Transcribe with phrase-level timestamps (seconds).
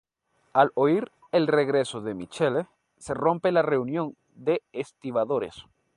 [0.53, 2.65] Al oír el regreso de Michele
[2.97, 5.67] se rompe la reunión de estibadores.